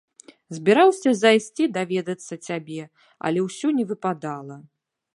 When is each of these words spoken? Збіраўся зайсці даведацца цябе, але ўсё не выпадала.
Збіраўся 0.57 1.13
зайсці 1.17 1.69
даведацца 1.77 2.33
цябе, 2.47 2.81
але 3.29 3.39
ўсё 3.49 3.67
не 3.81 3.85
выпадала. 3.93 4.63